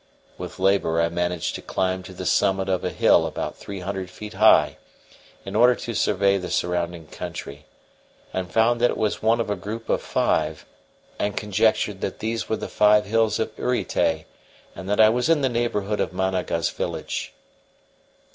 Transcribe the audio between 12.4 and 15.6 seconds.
were the five hills of Uritay and that I was in the